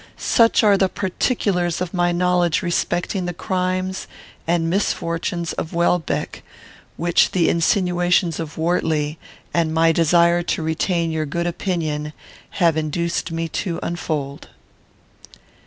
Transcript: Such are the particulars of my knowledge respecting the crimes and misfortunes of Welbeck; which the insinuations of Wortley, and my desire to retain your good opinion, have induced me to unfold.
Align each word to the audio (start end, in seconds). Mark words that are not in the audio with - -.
Such 0.17 0.63
are 0.63 0.77
the 0.77 0.89
particulars 0.89 1.79
of 1.79 1.93
my 1.93 2.11
knowledge 2.11 2.63
respecting 2.63 3.25
the 3.27 3.35
crimes 3.35 4.07
and 4.47 4.67
misfortunes 4.67 5.53
of 5.53 5.73
Welbeck; 5.73 6.41
which 6.97 7.33
the 7.33 7.47
insinuations 7.47 8.39
of 8.39 8.57
Wortley, 8.57 9.19
and 9.53 9.71
my 9.71 9.91
desire 9.91 10.41
to 10.41 10.63
retain 10.63 11.11
your 11.11 11.27
good 11.27 11.45
opinion, 11.45 12.13
have 12.57 12.77
induced 12.77 13.31
me 13.31 13.47
to 13.49 13.79
unfold. 13.83 14.49